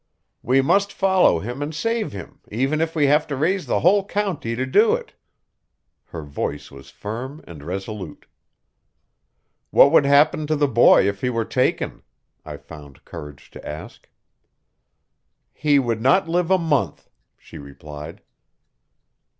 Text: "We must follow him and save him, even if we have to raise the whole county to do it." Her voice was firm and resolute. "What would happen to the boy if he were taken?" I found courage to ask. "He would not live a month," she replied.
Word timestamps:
"We 0.41 0.63
must 0.63 0.91
follow 0.91 1.37
him 1.37 1.61
and 1.61 1.75
save 1.75 2.11
him, 2.11 2.39
even 2.51 2.81
if 2.81 2.95
we 2.95 3.05
have 3.05 3.27
to 3.27 3.35
raise 3.35 3.67
the 3.67 3.81
whole 3.81 4.03
county 4.03 4.55
to 4.55 4.65
do 4.65 4.95
it." 4.95 5.13
Her 6.05 6.23
voice 6.23 6.71
was 6.71 6.89
firm 6.89 7.43
and 7.45 7.61
resolute. 7.63 8.25
"What 9.69 9.91
would 9.91 10.07
happen 10.07 10.47
to 10.47 10.55
the 10.55 10.67
boy 10.67 11.07
if 11.07 11.21
he 11.21 11.29
were 11.29 11.45
taken?" 11.45 12.01
I 12.43 12.57
found 12.57 13.05
courage 13.05 13.51
to 13.51 13.63
ask. 13.63 14.09
"He 15.53 15.77
would 15.77 16.01
not 16.01 16.27
live 16.27 16.49
a 16.49 16.57
month," 16.57 17.07
she 17.37 17.59
replied. 17.59 18.23